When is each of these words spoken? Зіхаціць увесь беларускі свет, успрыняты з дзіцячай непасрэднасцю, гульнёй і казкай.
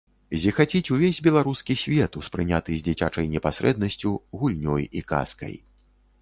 Зіхаціць 0.43 0.91
увесь 0.95 1.19
беларускі 1.27 1.75
свет, 1.81 2.17
успрыняты 2.23 2.71
з 2.79 2.87
дзіцячай 2.87 3.29
непасрэднасцю, 3.35 4.15
гульнёй 4.39 4.83
і 4.97 5.05
казкай. 5.15 5.55